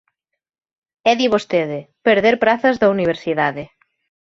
E 1.11 1.13
di 1.19 1.27
vostede: 1.33 1.79
perder 2.07 2.35
prazas 2.43 2.75
da 2.81 2.91
universidade. 2.95 3.63